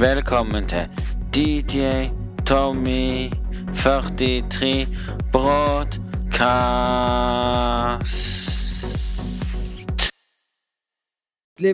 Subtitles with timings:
[0.00, 0.90] Velkommen til
[1.34, 1.78] DJ
[2.46, 3.30] Tommy
[3.74, 4.86] 43
[5.32, 6.00] Broadcast.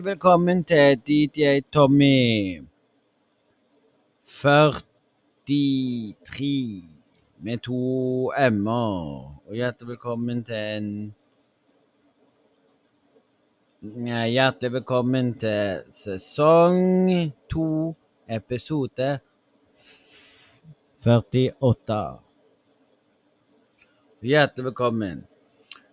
[0.03, 2.61] Velkommen til DJ Tommy
[4.41, 6.83] 43
[7.39, 9.41] med to m-er.
[9.47, 11.15] Og hjertelig velkommen til en
[14.07, 17.95] Hjertelig velkommen til sesong to,
[18.29, 19.19] episode
[21.03, 22.19] 48.
[24.21, 25.23] Hjertelig velkommen.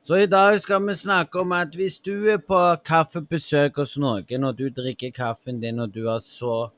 [0.05, 4.45] Så i dag skal vi snakke om at hvis du er på kaffebesøk hos noen,
[4.45, 6.71] og du drikker kaffen din, og du har så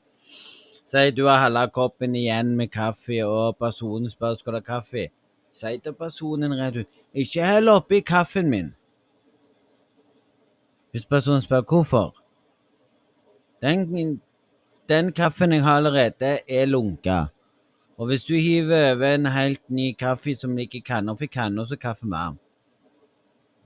[0.87, 5.09] Si du har halve koppen igjen med kaffe, og personen spør skal du ha kaffe.
[5.51, 8.69] Si til personen rett ut ikke hell oppi kaffen min.
[10.91, 12.15] Hvis personen spør hvorfor.
[13.61, 14.21] Den,
[14.89, 17.25] den kaffen jeg har allerede, er lunka.
[17.97, 21.27] Og hvis du hiver over en helt ny kaffe som ligger i kanna, for i
[21.33, 22.37] kanna så er kaffen varm.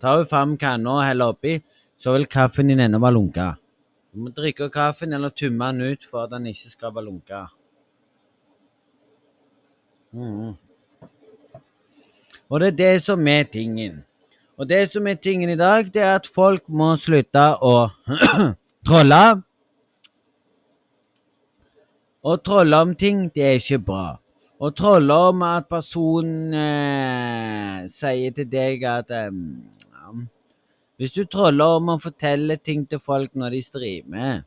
[0.01, 1.59] Tar du fram kanna og heller oppi,
[1.97, 3.47] så vil kaffen din ennå være lunka.
[4.13, 7.45] Du må drikke kaffen eller tømme den ut for at den ikke skal være lunka.
[10.11, 10.55] Mm.
[12.49, 14.01] Og det er det som er tingen.
[14.57, 17.89] Og det som er tingen i dag, det er at folk må slutte å
[18.87, 19.23] trolle.
[22.21, 24.05] Å trolle om ting, det er ikke bra.
[24.61, 29.31] Å trolle om at personen eh, sier til deg at eh,
[31.01, 34.43] Hvis du troller om å fortelle ting til folk når de streamer,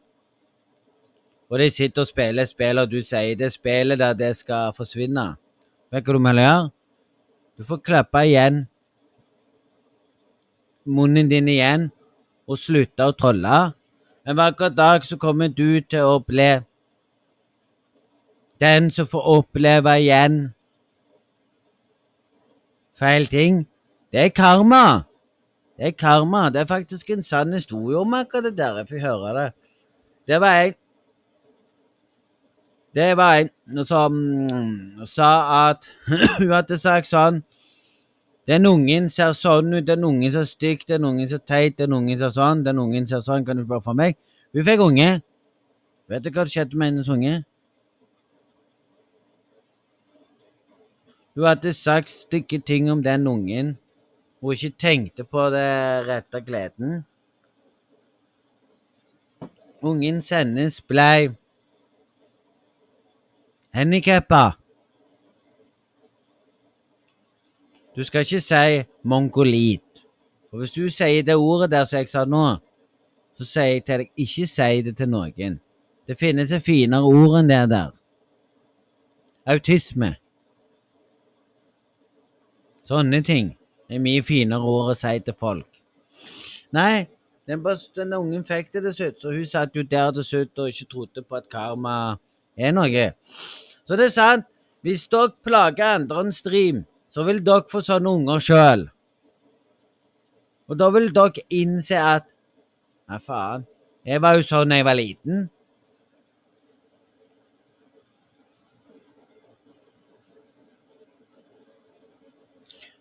[1.50, 4.70] og de sitter og spiller et spill, og du sier det spillet der det skal
[4.76, 5.34] forsvinne,
[5.90, 6.70] vet du hva du må gjøre?
[7.58, 8.64] Du får klappe igjen
[10.84, 11.88] munnen din igjen
[12.46, 13.58] og slutte å trolle.
[14.24, 16.48] Men hver dag så kommer du til å bli
[18.60, 20.54] den som får oppleve igjen
[22.98, 23.66] feil ting.
[24.12, 25.02] Det er karma.
[25.76, 26.50] Det er karma.
[26.50, 28.76] Det er faktisk en sann historie om akkurat det der.
[28.76, 29.52] Jeg fikk høre det.
[30.28, 30.74] Det var en
[32.94, 33.48] Det var en
[33.86, 34.14] som
[35.06, 35.88] sa at
[36.38, 37.42] hun hadde sagt sånn
[38.46, 42.18] den ungen ser sånn ut, den ungen ser stygg, den ungen ser teit, den ungen
[42.18, 44.18] ser sånn, den ungen ser sånn, kan du spørre for meg?
[44.54, 45.08] Hun fikk unge.
[46.12, 47.34] Vet du hva som skjedde med hennes unge?
[51.34, 53.78] Hun hadde sagt stygge ting om den ungen.
[54.40, 57.04] Hun ikke tenkte på det rette gleden.
[59.82, 61.28] Ungen hennes blei
[63.74, 64.50] handikappa.
[67.96, 69.82] Du skal ikke si mongolit.
[70.52, 72.56] Og hvis du sier det ordet der som jeg sa nå,
[73.34, 75.58] så sier jeg til deg ikke si det til noen.
[76.06, 77.90] Det finnes et finere ord enn det der.
[79.46, 80.14] Autisme.
[82.88, 83.54] Sånne ting
[83.88, 85.68] er mye finere ord å si til folk.
[86.74, 87.06] Nei,
[87.48, 87.62] den,
[87.96, 91.22] den ungen fikk det til så hun satt jo der til slutt og ikke trodde
[91.24, 91.96] på at karma
[92.56, 93.06] er noe.
[93.84, 94.50] Så det er sant.
[94.84, 98.82] Hvis dere plager andre en stream, så vil dere få sånne unger sjøl.
[100.68, 102.28] Og da vil dere innse at
[103.08, 103.66] Nei, faen.
[104.04, 105.42] Jeg var jo sånn da jeg var liten.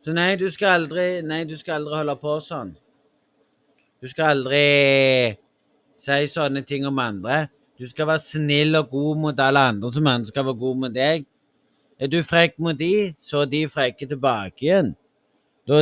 [0.03, 2.73] Så nei, du skal aldri Nei, du skal aldri holde på sånn.
[4.03, 4.63] Du skal aldri
[6.03, 7.45] si sånne ting om andre.
[7.79, 10.93] Du skal være snill og god mot alle andre som andre skal være god mot
[10.93, 11.23] deg.
[12.03, 14.91] Er du frekk mot de, så er de frekke tilbake igjen.
[15.69, 15.81] Da,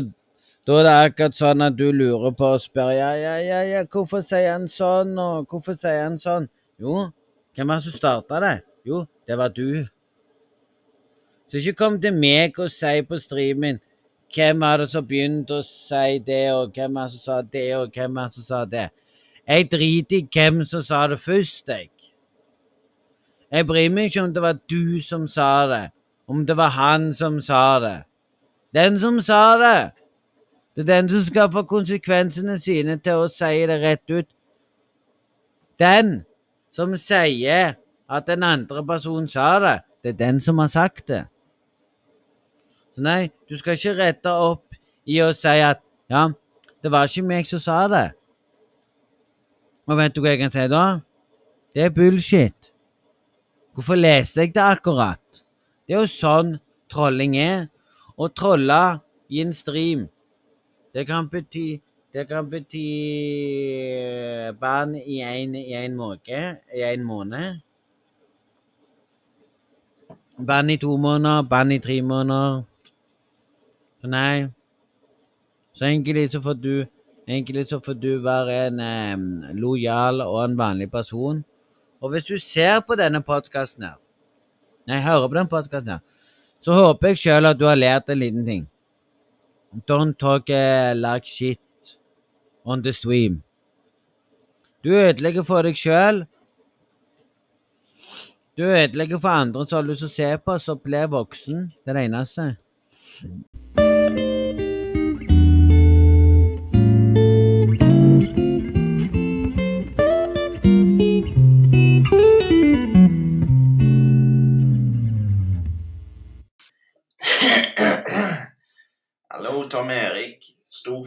[0.69, 3.83] da, er det akkurat sånn at du lurer på og spør ja, ja, ja, ja,
[3.89, 6.45] hvorfor sier han sånn, og hvorfor sier han sånn?
[6.77, 7.07] Jo,
[7.57, 8.57] hvem var det som starta det?
[8.85, 9.81] Jo, det var du.
[11.49, 13.81] Så ikke kom til meg og si på streamen
[14.35, 17.69] hvem er det som begynte å si det, og hvem er det som sa det,
[17.77, 18.89] og hvem er det som sa det.
[19.47, 21.89] Jeg driter i hvem som sa det først, jeg.
[23.51, 25.85] Jeg bryr meg ikke om det var du som sa det,
[26.28, 27.97] om det var han som sa det.
[28.73, 29.91] Den som sa det,
[30.75, 34.29] det er den som skal få konsekvensene sine til å si det rett ut.
[35.79, 36.22] Den
[36.72, 37.75] som sier
[38.07, 41.25] at den andre personen sa det, det er den som har sagt det.
[43.01, 44.77] Nei, du skal ikke rette opp
[45.09, 45.81] i å si at
[46.11, 46.27] ja,
[46.83, 48.07] det var ikke meg som sa det.
[49.89, 50.85] Og vet du hva jeg kan si da?
[51.73, 52.71] Det er bullshit.
[53.73, 55.23] Hvorfor leste jeg det akkurat?
[55.87, 56.57] Det er jo sånn
[56.91, 57.69] trolling er.
[58.21, 58.81] Å trolle
[59.31, 60.05] i en stream,
[60.93, 61.79] det kan bety
[62.11, 62.87] det kan bety
[64.59, 66.57] barn i en, måned.
[66.75, 67.61] I en måned.
[70.35, 72.63] Bann i to måneder, barn i tre måneder.
[74.01, 74.49] Så nei.
[75.77, 76.73] Så egentlig så får du
[77.27, 81.43] Egentlig så får du være en eh, lojal og en vanlig person.
[82.01, 83.99] Og hvis du ser på denne podkasten her,
[84.89, 86.01] nei, hører på den podkasten her,
[86.65, 88.65] så håper jeg sjøl at du har lært en liten ting.
[89.87, 91.95] Don't talk uh, like shit
[92.65, 93.43] on the stream.
[94.83, 96.25] Du ødelegger for deg sjøl.
[98.57, 101.69] Du ødelegger for andre som har lyst til å se på, så blir voksen.
[101.85, 102.55] Det eneste.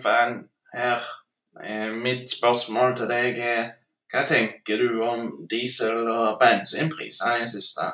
[0.05, 1.01] Fan her.
[1.62, 3.65] Eh, Mitt spørsmål til deg er
[4.12, 7.89] hva tenker du om diesel- og bensinpriser i det siste?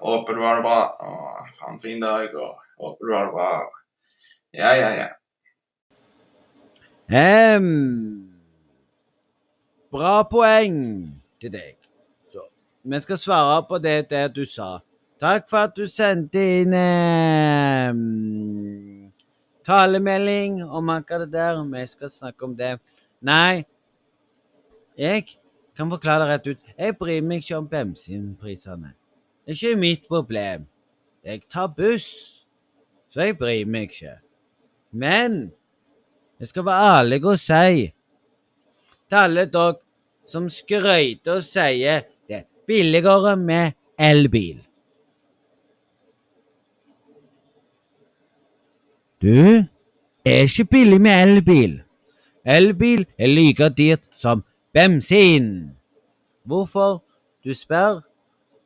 [0.00, 0.80] Håper du har det bra.
[1.00, 1.14] Å,
[1.60, 3.48] ha en fin dag, og håper du har det bra.
[4.52, 5.08] Ja, ja, ja.
[7.10, 8.30] Um,
[9.90, 10.78] bra poeng
[11.40, 11.76] til deg.
[12.30, 12.44] Så,
[12.84, 14.78] vi skal svare på det, det du sa.
[15.20, 17.98] Takk for at du sendte inn ehm,
[19.66, 21.62] talemelding om akkurat det der.
[21.64, 22.78] Vi skal snakke om det.
[23.20, 23.64] Nei,
[24.98, 25.24] jeg
[25.76, 26.72] kan forklare det rett ut.
[26.78, 28.92] Jeg bryr meg ikke om bensinprisene.
[29.44, 30.66] Det er ikke mitt problem.
[31.24, 32.08] Jeg tar buss,
[33.12, 34.16] så jeg bryr meg ikke.
[34.90, 35.52] Men
[36.40, 37.90] jeg skal være ærlig og si
[39.10, 39.76] til alle dere
[40.30, 44.60] som skryter og sier det er billigere med elbil.
[49.22, 49.64] Du,
[50.24, 51.82] det er ikke billig med elbil.
[52.44, 55.70] Elbil er like dyrt som bensin.
[56.44, 57.04] Hvorfor?
[57.44, 58.00] Du spør.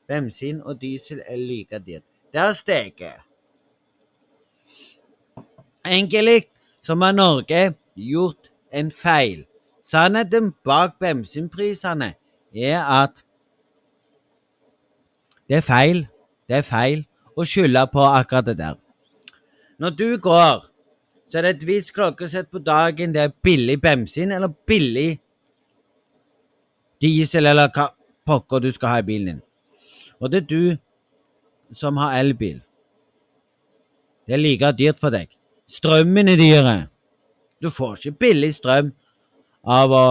[0.08, 2.02] Bensin og diesel er like dyrt.
[2.32, 3.12] Det er steget.
[5.86, 6.44] Egentlig
[6.82, 9.44] som har Norge gjort en feil.
[9.84, 12.14] Sannheten bak bensinprisene
[12.54, 13.24] er at
[15.48, 16.06] det er feil.
[16.48, 17.04] Det er feil
[17.36, 18.83] å skylde på akkurat det der.
[19.78, 20.64] Når du går,
[21.28, 23.14] så er det et visst klokkesett på dagen.
[23.14, 25.18] Det er billig bensin eller billig
[27.02, 27.88] diesel eller hva
[28.26, 29.42] pokker du skal ha i bilen din.
[30.20, 32.60] Og det er du som har elbil.
[34.26, 35.28] Det er like dyrt for deg.
[35.68, 36.76] Strømmen er dyre.
[37.60, 38.92] Du får ikke billig strøm
[39.64, 40.04] av å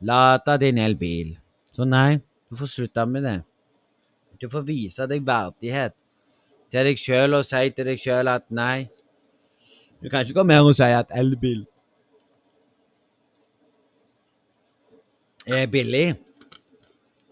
[0.00, 1.34] lade din elbil.
[1.74, 3.38] Så nei, du får slutte med det.
[4.40, 5.94] Du får vise deg verdighet
[6.74, 8.88] til deg sjøl og si til deg sjøl at nei,
[10.02, 11.62] du kan ikke gå mer og si at elbil
[15.46, 16.16] er billig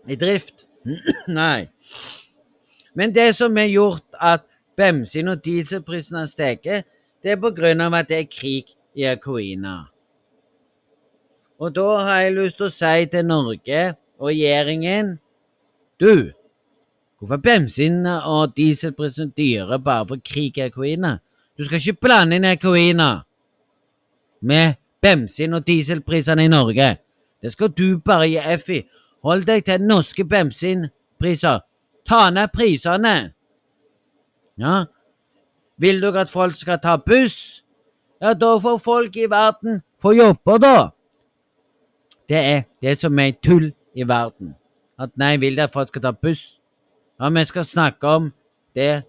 [0.06, 0.67] i drift.
[1.41, 1.67] nei.
[2.94, 4.44] Men det som har gjort at
[4.79, 6.87] bensin- og dieselprisene har steget,
[7.23, 9.89] det er på grunn av at det er krig i Ukraina.
[11.59, 13.83] Og da har jeg lyst til å si til Norge
[14.19, 15.19] og regjeringen
[16.00, 16.33] Du,
[17.23, 21.19] hvorfor er bensin- og dieselprisen dyre bare for krig i Ukraina?
[21.59, 23.23] Du skal ikke blande inn Ukraina
[24.43, 26.97] med bensin- og dieselprisene i Norge.
[27.43, 28.83] Det skal du bare gi F i.
[29.23, 31.61] Hold deg til norske bensinpriser.
[32.09, 33.32] Ta ned prisene.
[34.58, 34.85] Ja,
[35.79, 37.63] vil dere at folk skal ta buss?
[38.23, 40.89] Ja, da får folk i verden få jobber, da.
[42.29, 44.56] Det er det som er tull i verden.
[44.99, 46.58] At nei, vil dere at folk skal ta buss?
[47.22, 48.32] Ja, vi skal snakke om
[48.74, 49.02] det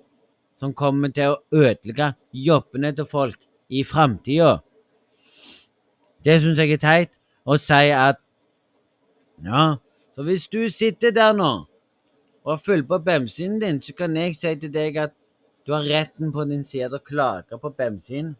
[0.61, 3.39] som kommer til å ødelegge jobbene til folk
[3.73, 4.59] i framtida.
[6.21, 7.11] Det syns jeg er teit
[7.45, 8.19] å si at
[9.43, 9.63] Ja,
[10.13, 11.65] så hvis du sitter der nå
[12.45, 15.15] og fyller på bensinen din, så kan jeg si til deg at
[15.65, 18.35] du har retten på din side til å klage på bensin.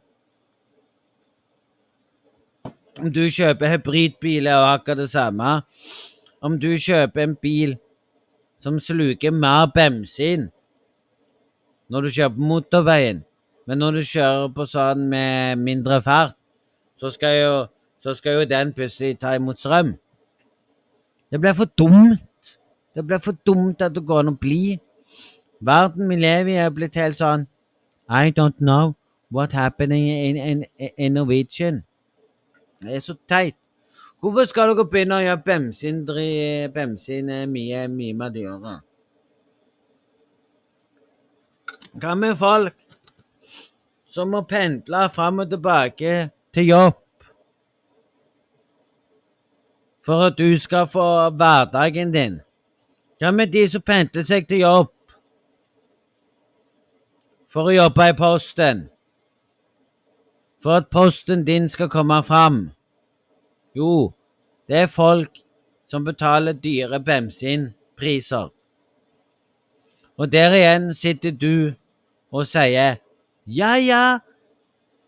[3.02, 5.64] Om du kjøper hybridbiler og akkurat det samme.
[6.46, 7.74] Om du kjøper en bil
[8.64, 10.50] som sluker mer bensin
[11.92, 13.20] når du kjører på motorveien,
[13.68, 16.38] men når du kjører på sånn med mindre fart,
[16.98, 17.54] så skal jo,
[18.02, 19.94] så skal jo den plutselig ta imot strøm.
[21.32, 22.24] Det blir for dumt.
[22.96, 24.78] Det blir for dumt at det går an å bli.
[25.64, 27.48] Verden vi lever i, er blitt helt sånn
[28.10, 28.96] I don't know
[29.34, 30.66] what happening in, in,
[30.98, 31.82] in Norwegian.
[32.84, 33.58] Det er så teit.
[34.24, 35.98] Hvorfor skal dere begynne å gjøre bensin,
[36.72, 38.76] bensin eh, mye, mye mer dyrere?
[42.00, 42.78] Hva med folk
[44.08, 46.14] som må pendle fram og tilbake
[46.56, 47.02] til jobb
[50.08, 51.08] for at du skal få
[51.42, 52.38] hverdagen din?
[53.20, 54.94] Hva med de som pendler seg til jobb
[57.52, 58.86] for å jobbe i posten?
[60.64, 62.62] For at posten din skal komme fram?
[63.76, 64.14] Jo,
[64.70, 65.40] det er folk
[65.90, 68.52] som betaler dyre bensinpriser.
[70.18, 71.74] Og der igjen sitter du
[72.34, 73.00] og sier
[73.46, 74.20] ja, ja,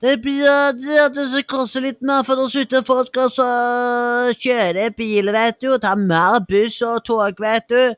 [0.01, 2.81] det blir det, det skal koste litt mer for å ute.
[2.85, 7.95] folk skal kjøre bil, vet du, og ta mer buss og tog, vet du.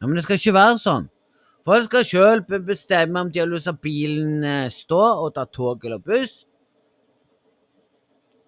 [0.00, 1.08] Ja, Men det skal ikke være sånn.
[1.68, 5.44] Folk skal sjøl bestemme om de har lyst til at bilen står stå og ta
[5.46, 6.44] tog eller buss.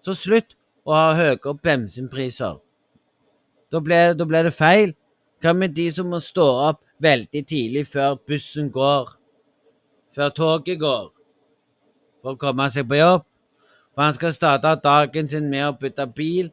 [0.03, 2.59] Så slutt å ha høyere bensinpriser.
[3.71, 4.93] Da blir, da ble, det feil.
[5.43, 9.15] Hva med de som må stå opp veldig tidlig før bussen går?
[10.15, 11.07] Før toget går?
[12.23, 13.25] For å komme seg på jobb?
[13.93, 16.51] For han skal starte dagen sin med å bytte bil?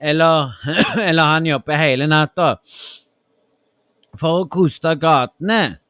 [0.00, 0.54] Eller,
[1.08, 2.54] eller han jobber hele natta
[4.18, 5.80] for å koste gatene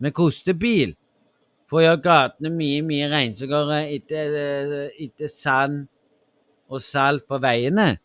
[0.00, 0.96] med kostebil.
[1.70, 4.36] For å gjøre gatene mye, mye renskere etter,
[4.98, 5.86] etter sand
[6.70, 7.98] og salt på veiene.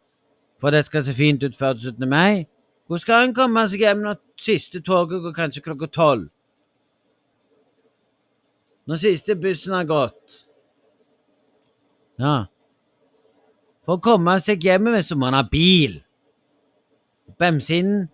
[0.62, 2.10] For det skal se fint ut før 17.
[2.10, 2.46] mai.
[2.88, 6.28] Hvor skal han komme seg hjem når siste toget går kanskje klokka tolv?
[8.86, 10.42] Når siste bussen har gått?
[12.22, 12.46] Ja.
[13.86, 16.00] For å komme seg hjemover så må han ha bil.
[17.42, 18.08] Bemsinen,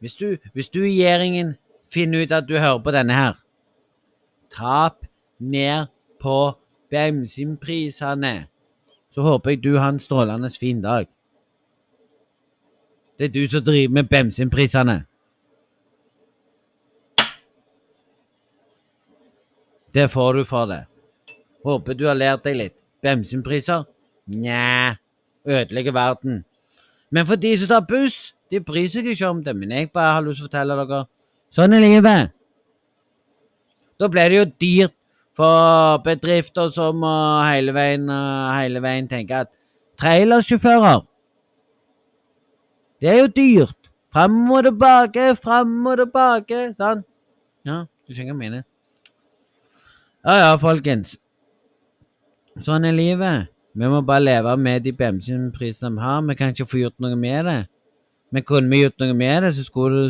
[0.00, 1.54] hvis du, hvis du i regjeringen
[1.92, 3.36] finner ut at du hører på denne her,
[4.52, 5.04] tap
[5.38, 6.56] ned på
[6.90, 8.46] bensinprisene.
[9.16, 11.06] Så håper jeg du har en strålende fin dag.
[13.18, 15.04] Det er du som driver med bensinprisene.
[19.94, 20.82] Det får du for det.
[21.64, 22.74] Håper du har lært deg litt.
[23.02, 23.86] Bensinpriser?
[24.28, 24.98] Nja,
[25.48, 26.44] ødelegger verden.
[27.10, 29.56] Men for de som tar buss, de bryr seg ikke om det.
[29.56, 31.00] Men jeg bare har lyst til å fortelle dere
[31.56, 32.34] sånn er livet.
[33.96, 34.96] Da blir det jo dyrt
[35.36, 38.08] for bedrifter som må hele veien,
[38.56, 39.52] hele veien tenke at
[40.00, 41.04] trailersjåfører
[43.00, 43.90] Det er jo dyrt.
[44.12, 46.62] Fram og tilbake, fram og tilbake.
[46.80, 47.02] Sånn.
[47.68, 48.64] Ja, du skjønner hva jeg mener.
[50.24, 51.18] Ja ja, folkens.
[52.64, 53.52] Sånn er livet.
[53.76, 56.24] Vi må bare leve med de bensinprisene vi har.
[56.24, 57.58] Vi kan ikke få gjort noe med det.
[58.32, 60.06] Men kunne vi gjort noe med det, så skulle,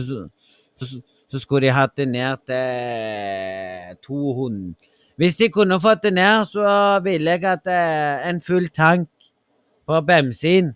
[0.78, 6.48] så, så skulle de hatt det ned til 200 Hvis de kunne fått det ned,
[6.52, 9.08] så ville jeg at eh, en full tank
[9.88, 10.74] på bensin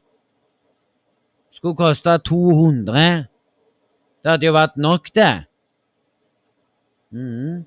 [1.52, 3.26] skulle koste 200.
[4.22, 5.32] Det hadde jo vært nok, det.
[7.12, 7.66] Mm.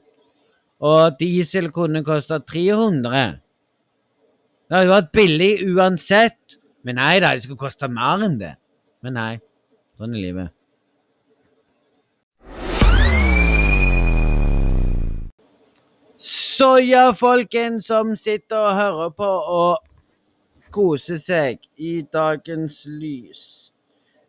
[0.84, 3.24] Og diesel kunne koste 300.
[4.65, 6.58] Det hadde vært billig uansett.
[6.84, 8.56] Men nei da, det skulle koste mer enn det.
[9.06, 9.32] Men nei,
[10.00, 10.56] sånn er livet.
[16.24, 19.82] Så ja, folkens som sitter og hører på og
[20.72, 23.42] koser seg i dagens lys.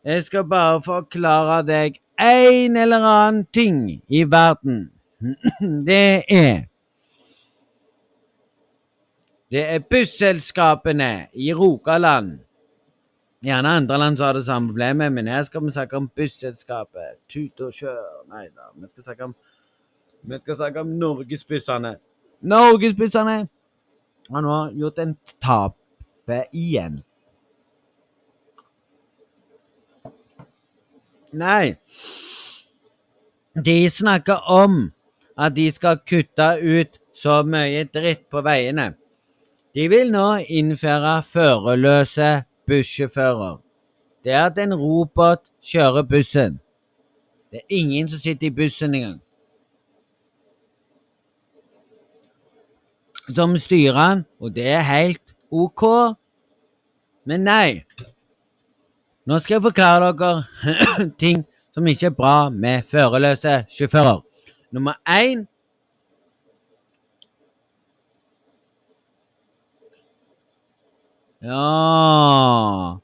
[0.03, 3.79] Jeg skal bare forklare deg en eller annen ting
[4.11, 4.89] i verden.
[5.87, 6.65] Det er
[9.55, 12.41] Det er busselskapene i Rogaland.
[13.45, 17.21] Gjerne andre land som har det samme problemet, men her skal vi snakke om busselskapet.
[17.31, 18.25] Tut og kjør.
[18.35, 19.37] Nei da, vi skal snakke om
[20.25, 21.97] vi skal snakke om norgesbussene.
[22.40, 23.37] Norgesbussene
[24.31, 26.99] har nå gjort en tape igjen.
[31.33, 31.75] Nei.
[33.64, 34.93] De snakker om
[35.37, 38.95] at de skal kutte ut så mye dritt på veiene.
[39.75, 43.59] De vil nå innføre førerløse bussjåfører.
[44.25, 46.61] Det er at en robot kjører bussen.
[47.50, 49.24] Det er ingen som sitter i bussen engang.
[53.33, 55.85] Som styrer den, og det er helt OK.
[57.25, 57.85] Men nei.
[59.25, 64.21] Nå skal jeg forklare dere ting som ikke er bra med førerløse sjåfører.
[64.73, 65.47] Nummer én
[71.45, 72.99] Ja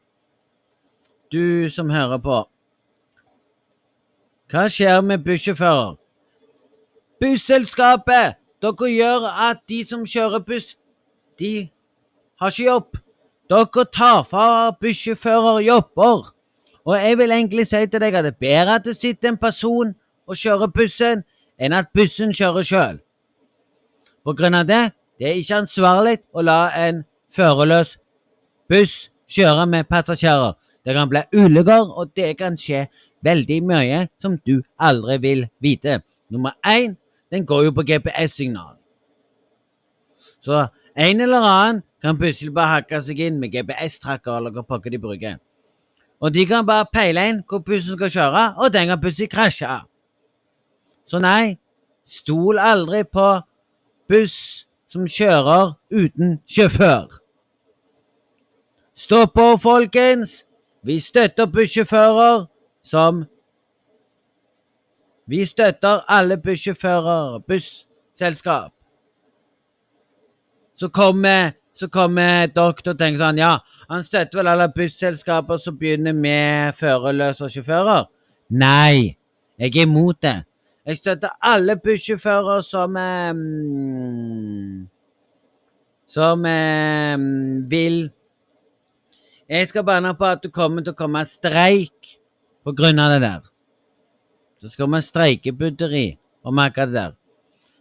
[1.33, 2.39] Du som hører på.
[4.51, 5.95] Hva skjer med bussjåfører?
[7.21, 8.40] Busselskapet!
[8.63, 10.75] Dere gjør at de som kjører buss,
[11.39, 11.71] de
[12.41, 12.99] har ikke jobb.
[13.51, 16.33] Dere tar fra bussjåfører jobber.
[16.85, 19.41] Og jeg vil egentlig si til deg at det er bedre at det sitter en
[19.41, 19.95] person
[20.27, 21.25] og kjører bussen,
[21.61, 23.01] enn at bussen kjører sjøl.
[24.25, 24.83] På grunn av det,
[25.19, 27.03] det er ikke ansvarlig å la en
[27.35, 27.97] førerløs
[28.71, 30.57] buss kjøre med passasjerer.
[30.85, 32.87] Det kan bli ulykker, og det kan skje
[33.25, 36.01] veldig mye som du aldri vil vite.
[36.31, 36.97] Nummer én
[37.31, 38.77] Den går jo på GPS-signal.
[40.41, 44.91] Så en eller annen kan plutselig bare hakke seg inn med GPS-tracker eller hva pokker
[44.91, 45.39] de bruker.
[46.21, 49.79] Og de kan bare peile inn hvor bussen skal kjøre, og den kan plutselig krasje.
[51.09, 51.57] Så nei,
[52.05, 53.29] stol aldri på
[54.11, 57.21] buss som kjører uten sjåfør.
[58.95, 60.43] Stå på, folkens!
[60.83, 62.47] Vi støtter bussjåfører
[62.85, 63.25] som
[65.31, 68.73] Vi støtter alle bussjåfører, busselskap.
[70.77, 73.53] Så kommer, så kommer doktor og tenker sånn Ja,
[73.87, 78.09] han støtter vel alle busselskaper som begynner med førerløse sjåfører?
[78.51, 79.15] Nei,
[79.61, 80.41] jeg er imot det.
[80.89, 83.31] Jeg støtter alle bussjåfører som eh,
[86.11, 87.15] Som eh,
[87.71, 88.03] vil
[89.47, 92.17] Jeg skal banne på at det kommer til å komme streik
[92.67, 93.50] på grunn av det der.
[94.61, 96.07] Så skal vi streikebudderi
[96.45, 97.13] og akkurat det der.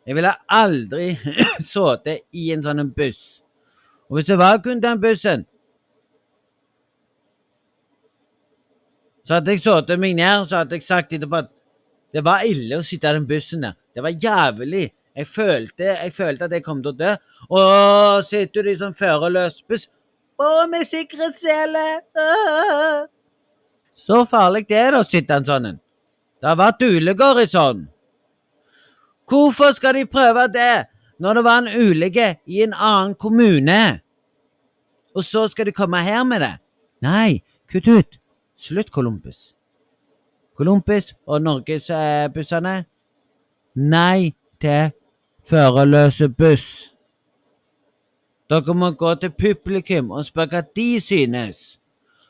[0.08, 1.08] Jeg ville aldri
[1.74, 3.42] sittet i en sånn buss.
[4.10, 5.46] Og hvis det var kun den bussen,
[9.28, 11.52] så hadde jeg sittet meg ned så hadde jeg sagt etterpå at
[12.16, 13.76] det var ille å sitte i den bussen der.
[13.94, 14.88] Det var jævlig.
[15.20, 17.12] Jeg følte, jeg følte at jeg kom til å dø.
[17.60, 19.86] Og sitter du i sånn førerløs buss
[20.40, 21.84] Å, med sikkerhetssele!
[24.00, 25.80] Så farlig det er det å sitte i en sånn en.
[26.40, 27.88] Det har vært ulykker i sånn.
[29.30, 30.88] Hvorfor skal de prøve det
[31.20, 34.00] når det var en ulykke i en annen kommune?
[35.16, 36.56] Og så skal de komme her med det?
[37.04, 37.42] Nei,
[37.72, 38.20] kutt ut.
[38.60, 39.54] Slutt, Columbus.
[40.58, 42.84] Columbus og norgesbussene.
[43.76, 44.92] Nei til
[45.48, 46.66] førerløse buss.
[48.50, 51.80] Dere må gå til publikum og spørre hva de synes.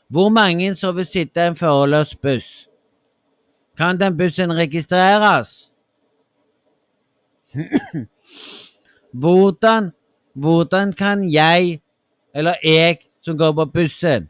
[0.09, 2.68] Hvor mange som vil sitte i en førerløs buss?
[3.79, 5.71] Kan den bussen registreres?
[9.21, 9.91] hvordan,
[10.34, 11.82] hvordan kan jeg,
[12.36, 14.30] eller jeg som går på bussen,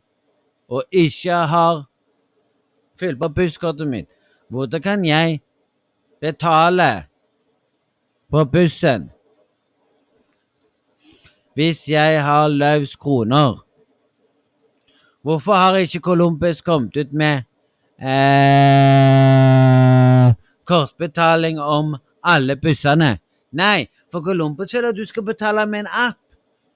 [0.69, 1.89] og ikke har
[2.99, 4.07] fylt på busskortet mitt,
[4.49, 5.41] hvordan kan jeg
[6.21, 7.03] betale
[8.31, 9.09] på bussen
[11.53, 13.65] hvis jeg har løs kroner?
[15.21, 17.41] Hvorfor har ikke Columbus kommet ut med
[18.01, 19.08] eh,
[20.69, 23.17] kortbetaling om alle bussene.
[23.51, 26.19] Nei, for Columbus vil at du skal betale med en app.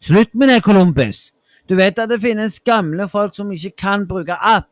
[0.01, 1.29] Slutt med det, Columbus.
[1.69, 4.69] Du vet at det finnes gamle folk som ikke kan bruke app.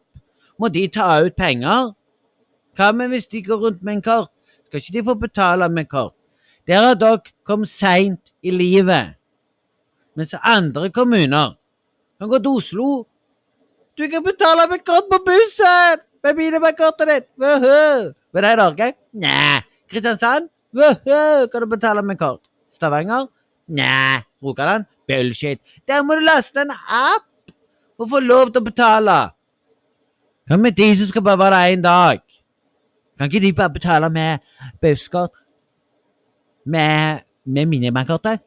[0.59, 1.93] Må de ta ut penger?
[2.75, 4.31] Hva med hvis de går rundt med en kort?
[4.67, 6.15] Skal ikke de få betale med kort?
[6.67, 9.15] Der har dere kommet seint i livet.
[10.15, 11.57] Mens andre kommuner
[12.19, 12.87] kan gå til Oslo.
[13.97, 16.01] Du kan betale med kort på bussen!
[16.23, 18.20] Med minibankkortet ditt!
[18.33, 18.93] Vil det Norge?
[19.13, 19.61] Næ.
[19.91, 20.49] Kristiansand?
[21.51, 22.39] Kan du betale med kort?
[22.71, 23.27] Stavanger?
[23.67, 24.21] Næ.
[24.43, 24.85] Rogaland?
[25.07, 25.59] Bullshit.
[25.87, 27.25] Der må du laste en app
[27.99, 29.17] og få lov til å betale.
[30.47, 32.21] Hva med de som skal bare være der én dag?
[33.17, 34.39] Kan ikke de bare betale med
[34.81, 35.31] busskort?
[36.65, 38.41] Med, med minibankkortet?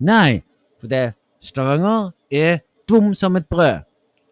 [0.00, 0.42] Nei,
[0.80, 3.80] for det Stavanger er dum som et brød.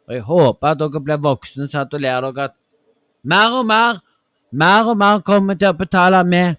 [0.09, 2.57] Og jeg håper at dere blir voksne så at dere lærer dere at
[3.25, 4.01] mer og mer,
[4.53, 6.57] mer og mer kommer til å betale med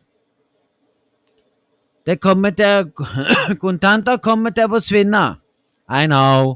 [2.09, 2.91] det kommer til
[3.63, 5.23] Kontanter kommer til å forsvinne.
[5.89, 6.55] I know.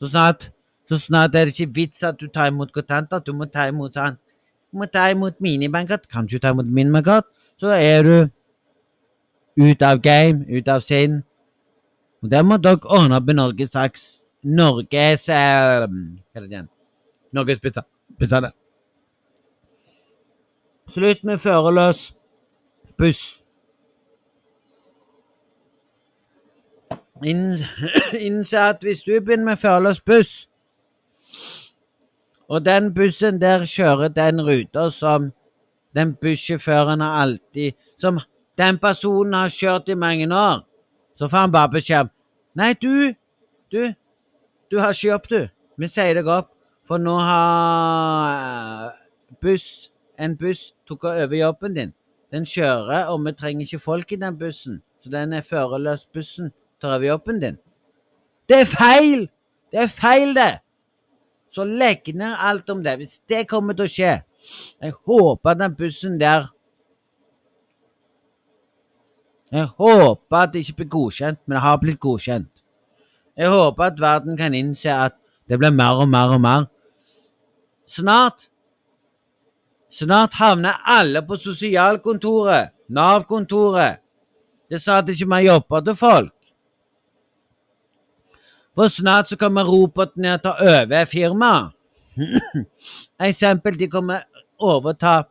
[0.00, 0.50] Så snart,
[0.88, 3.22] så snart er det ikke vits at du tar imot kontanter.
[3.24, 4.18] Du må ta imot sånn.
[4.68, 6.04] Du må ta imot minibankkort.
[6.12, 7.28] Kan du ta imot minibankkort,
[7.60, 8.16] så er du
[9.62, 11.22] ut av game, ut av sinn.
[12.22, 14.08] Og det må dere ordne opp i Norges saks
[14.42, 16.68] Norges eh, Hva er det igjen?
[17.32, 18.52] Norges bussene.
[20.88, 22.14] Slutt med førerløs
[22.98, 23.42] buss.
[28.26, 30.48] innse at hvis du begynner med førerløs buss,
[32.48, 35.30] og den bussen der kjører den ruta som
[35.94, 38.20] den bussjåføren har alltid Som
[38.58, 40.66] den personen har kjørt i mange år,
[41.16, 42.10] så får han bare beskjed om
[42.54, 43.14] Nei, du,
[43.72, 43.94] du,
[44.70, 45.48] du har ikke jobb, du.
[45.78, 46.50] Vi sier deg opp,
[46.84, 48.92] for nå har
[49.40, 49.91] buss,
[50.22, 51.92] en buss tok over jobben din.
[52.32, 54.82] Den kjører, og vi trenger ikke folk i den bussen.
[55.02, 57.58] Så den er førerløs bussen tar over jobben din.
[58.48, 59.28] Det er feil!
[59.72, 60.60] Det er feil, det!
[61.50, 62.96] Så legg ned alt om det.
[62.96, 64.12] Hvis det kommer til å skje
[64.82, 66.48] Jeg håper den bussen der
[69.52, 72.48] Jeg håper at det ikke blir godkjent, men det har blitt godkjent.
[73.36, 76.64] Jeg håper at verden kan innse at det blir mer og mer og mer.
[77.86, 78.48] Snart
[79.92, 84.00] Snart havner alle på sosialkontoret, Nav-kontoret.
[84.70, 86.32] Det sa at ikke vi jobber til folk.
[88.74, 91.74] For snart så kommer roboten ned til å over firmaet.
[93.28, 94.24] Eksempel, de kommer
[94.60, 95.22] overta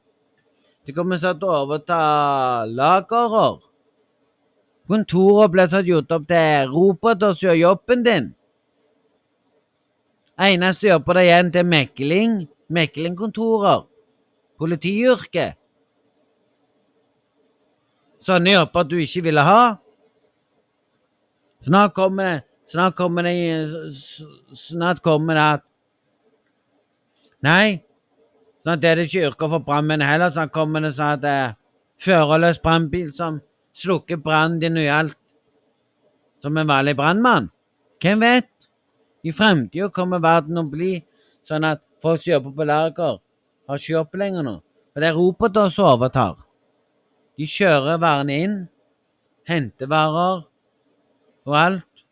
[0.86, 1.98] De kommer til å overta
[2.70, 3.60] lagerer.
[4.90, 8.32] Kontoret blir satt gjort opp til roboter som gjør jobben din.
[10.42, 12.34] Eneste jobber det igjen til mekling,
[12.70, 13.86] meklingkontorer,
[14.62, 15.52] politiyrke.
[18.22, 19.64] Sånne jobber du ikke ville ha.
[21.66, 22.40] Snart kommer det
[22.72, 23.34] Snart kommer det
[24.56, 25.64] Snart kommer det at
[27.42, 27.82] Nei,
[28.62, 30.30] snart er det ikke yrker for brannmenn heller.
[30.30, 31.56] Snart kommer det sånn at det er
[32.06, 33.40] førerløs brannbil som
[33.74, 35.18] slukker brannen din og alt
[36.42, 37.50] som en vanlig brannmann.
[38.02, 38.50] Hvem vet?
[39.26, 41.00] I fremtida kommer verden å bli
[41.50, 43.18] sånn at folk som jobber på lager,
[43.72, 44.56] har ikke jobb lenger nå.
[44.92, 46.36] For det er roboter som overtar.
[47.40, 48.58] De kjører varene inn,
[49.48, 50.44] henter varer
[51.48, 52.06] og alt.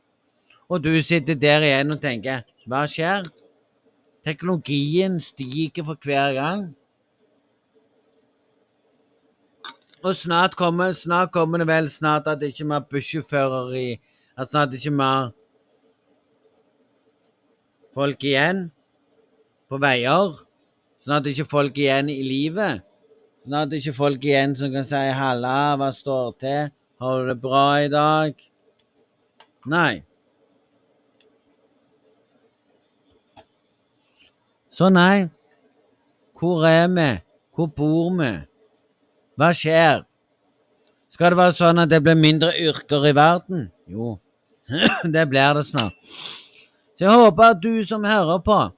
[0.69, 3.27] Og du sitter der igjen og tenker hva skjer?
[4.23, 6.67] Teknologien stiger for hver gang.
[9.99, 13.87] Og snart kommer, snart kommer det vel snart at det ikke er mer bussjåfører i
[14.39, 15.31] At snart det ikke mer
[17.91, 18.69] folk igjen
[19.67, 20.37] på veier.
[21.09, 22.83] Snart ikke folk igjen i livet.
[23.41, 26.69] Sånn at ikke folk igjen som kan si 'halla, hva står til',
[27.01, 28.43] 'har du det bra i dag'?
[29.65, 30.03] Nei.
[34.69, 35.29] Så nei.
[36.37, 37.21] Hvor er vi?
[37.55, 38.31] Hvor bor vi?
[39.35, 40.05] Hva skjer?
[41.09, 43.71] Skal det være sånn at det blir mindre yrker i verden?
[43.87, 44.19] Jo,
[45.15, 45.97] det blir det snart.
[46.93, 48.69] Så jeg håper at du som hører på,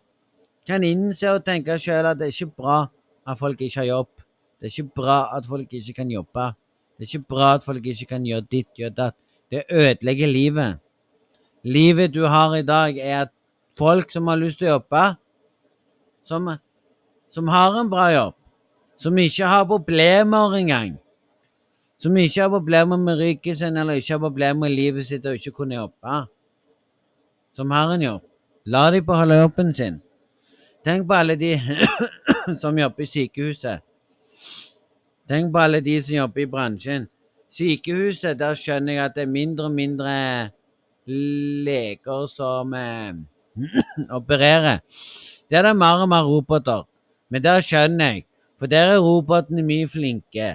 [0.68, 2.80] kan innse og tenke sjøl at det er ikke bra
[3.28, 4.12] at folk ikke har jobb.
[4.60, 6.52] Det er ikke bra at folk ikke kan jobbe.
[6.98, 9.16] Det er ikke bra at folk ikke kan gjøre ditt, gjøre datt.
[9.52, 10.80] Det ødelegger livet.
[11.64, 13.32] Livet du har i dag, er at
[13.78, 15.04] folk som har lyst til å jobbe,
[16.26, 16.50] som,
[17.34, 18.36] som har en bra jobb,
[19.02, 20.96] som ikke har problemer engang,
[22.02, 25.38] som ikke har problemer med ryggen sin eller ikke har problemer med livet sitt og
[25.38, 26.22] ikke kunne jobbe,
[27.58, 28.24] som har en jobb,
[28.66, 30.02] la dem beholde jobben sin.
[30.84, 31.56] Tenk på alle de
[32.62, 33.84] som jobber i sykehuset.
[35.30, 37.06] Tenk på alle de som jobber i bransjen.
[37.52, 40.16] Sykehuset, der skjønner jeg at det er mindre og mindre
[41.06, 43.14] leger som eh,
[44.18, 44.82] opererer.
[45.52, 46.88] Der er det mer og mer roboter.
[47.30, 48.26] Men der skjønner jeg,
[48.60, 50.50] for der er robotene mye flinke.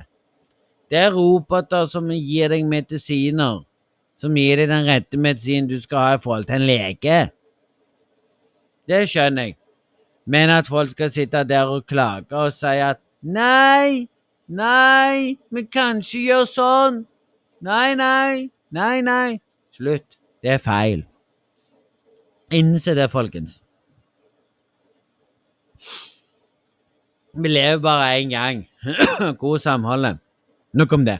[0.90, 3.62] Det er roboter som gir deg medisiner,
[4.18, 7.20] som gir deg den rette medisinen du skal ha i forhold til en lege.
[8.88, 9.56] Det skjønner jeg.
[10.26, 14.08] Men at folk skal sitte der og klage og si at nei,
[14.46, 17.04] nei, vi kan ikke gjøre sånn.
[17.62, 19.38] Nei, nei, nei, nei.
[19.74, 20.18] Slutt.
[20.42, 21.06] Det er feil.
[22.54, 23.60] Innse det, folkens.
[27.36, 28.66] Vi lever bare én gang.
[29.40, 30.18] God samhold.
[30.72, 31.18] Nok om det.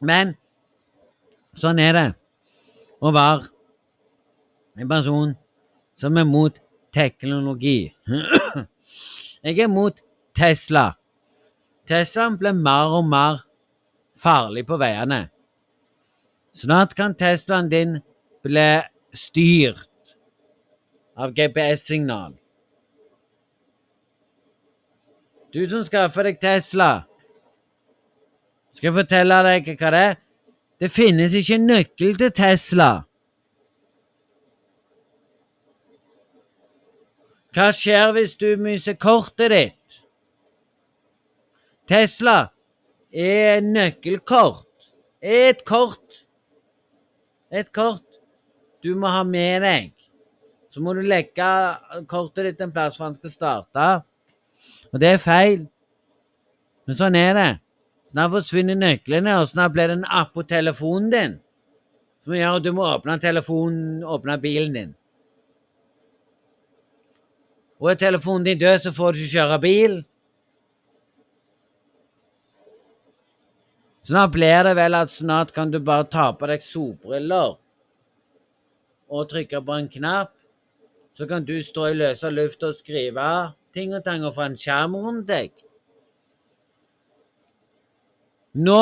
[0.00, 0.34] Men
[1.56, 2.08] sånn er det
[3.00, 3.48] å være
[4.76, 5.32] en person
[5.96, 6.58] som er mot
[6.96, 7.92] teknologi.
[9.44, 10.00] Jeg er mot
[10.36, 10.94] Tesla.
[11.86, 13.44] Teslaen blir mer og mer
[14.18, 15.26] farlig på veiene.
[16.56, 17.98] Snart kan Teslaen din
[18.42, 18.68] bli
[19.14, 20.16] styrt
[21.16, 22.34] av GPS-signal.
[25.52, 27.06] Du som skaffer deg Tesla,
[28.74, 30.16] skal jeg fortelle deg hva det er?
[30.76, 32.90] Det finnes ikke nøkkel til Tesla.
[37.56, 40.00] Hva skjer hvis du mister kortet ditt?
[41.88, 42.50] Tesla
[43.08, 44.66] er nøkkelkort.
[45.24, 46.26] Et kort.
[47.48, 48.04] Et kort
[48.84, 49.94] du må ha med deg.
[50.68, 51.48] Så må du legge
[52.10, 53.88] kortet ditt en plass for han skal starte.
[54.92, 55.64] Og det er feil.
[56.84, 57.48] Men sånn er det.
[58.12, 61.40] Snart forsvinner nøklene, og snart blir det en app på telefonen din
[62.26, 64.94] som gjør at du må åpne telefonen, åpne bilen din.
[67.80, 69.96] Og er telefonen din død, så får du ikke kjøre bil.
[74.06, 77.56] Snart blir det vel at snart kan du bare ta på deg solbriller
[79.10, 80.32] og trykke på en knapp.
[81.18, 83.28] Så kan du stå i løse luft og skrive
[83.74, 85.50] ting og tang få en skjerm rundt deg.
[88.56, 88.78] Nå,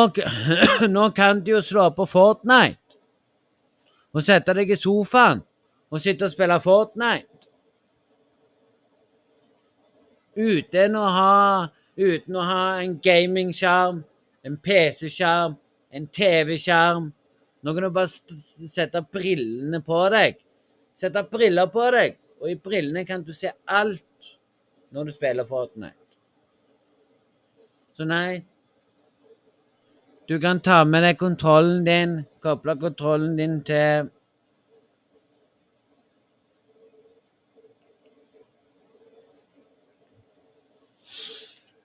[0.96, 2.78] nå kan du jo slå på Fortnite
[4.14, 5.40] og sette deg i sofaen
[5.90, 7.33] og sitte og spille Fortnite.
[10.36, 14.00] Uten å ha, uten å ha en gamingskjerm,
[14.44, 15.54] en PC-skjerm,
[15.94, 17.12] en TV-skjerm.
[17.62, 18.10] Nå kan du bare
[18.68, 20.40] sette brillene på deg.
[20.98, 24.34] Sette briller på deg, og i brillene kan du se alt
[24.94, 25.98] når du spiller Fortnite.
[27.94, 28.42] Så nei
[30.28, 34.08] Du kan ta med deg kontrollen din, koble kontrollen din til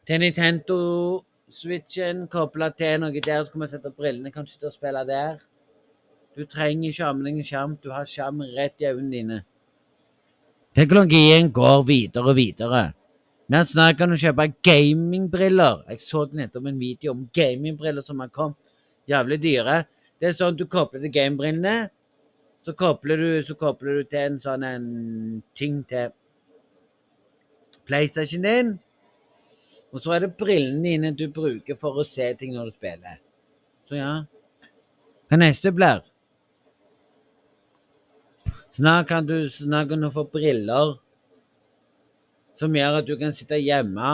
[0.09, 5.03] Til Nintendo-switchen, koble til noe der, så kan man sette brillene, kan til og spille
[5.05, 5.37] der.
[6.33, 9.37] Du trenger ikke deg skjerm, du har skjerm rett i øynene dine.
[10.73, 12.93] Teknologien går videre og videre.
[13.53, 15.85] Men snart kan du kjøpe gamingbriller.
[15.89, 18.57] Jeg så nettopp en video om gamingbriller som har kommet.
[19.05, 19.85] Jævlig dyre.
[20.17, 21.89] Det er sånn at du kobler til gamebrillene.
[22.65, 26.09] Så kobler du, så kobler du til en sånn en ting til
[27.85, 28.79] PlayStation din.
[29.93, 33.17] Og så er det brillene dine du bruker for å se ting når du spiller.
[33.89, 34.13] Så ja.
[35.29, 36.03] Hva neste blir?
[38.77, 40.97] Snart kan du, snart kan du få briller
[42.59, 44.13] som gjør at du kan sitte hjemme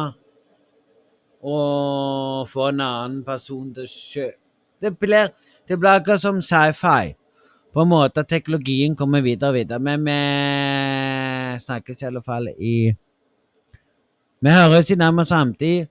[1.46, 4.32] og få en annen person til å sjø.
[4.82, 5.32] Det blir,
[5.68, 7.14] det akkurat som sci-fi.
[7.76, 9.80] På en måte teknologien kommer videre og videre.
[9.84, 12.76] Men vi snakkes i alle fall i
[14.46, 15.86] Vi høres i nærmere samtid.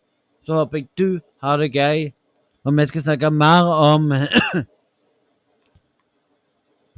[0.47, 2.13] Så håper jeg du har det gøy.
[2.65, 4.13] Og vi skal snakke mer om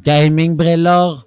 [0.09, 1.25] gamingbriller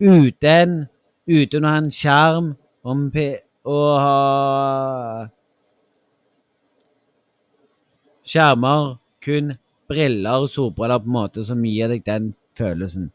[0.00, 0.86] uten
[1.26, 2.52] uten å ha en skjerm
[2.86, 3.24] om P
[3.66, 5.26] og ha
[8.26, 9.56] skjermer, kun
[9.90, 13.10] briller og solbriller på en måte som gir deg den følelsen.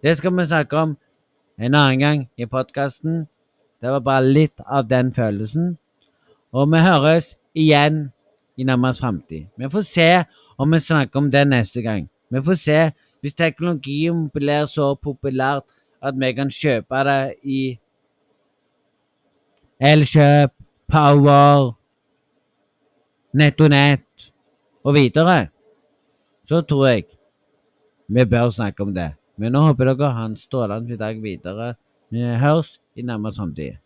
[0.00, 0.96] Det skal vi snakke om
[1.60, 3.26] en annen gang i podkasten.
[3.80, 5.76] Det var bare litt av den følelsen.
[6.52, 8.10] Og vi høres igjen
[8.56, 9.46] i nærmest framtid.
[9.56, 10.08] Vi får se
[10.58, 12.08] om vi snakker om det neste gang.
[12.30, 12.80] Vi får se
[13.20, 15.64] hvis teknologien blir så populært
[16.02, 17.60] at vi kan kjøpe det i
[19.80, 20.52] Elkjøp,
[20.92, 21.70] Power,
[23.32, 24.32] NettoNett
[24.84, 25.48] og videre.
[26.48, 27.04] Så tror jeg
[28.08, 29.12] vi bør snakke om det.
[29.38, 31.74] Men nå håper dere har en strålende dag videre.
[32.10, 33.78] Vi høres i nærmest framtid.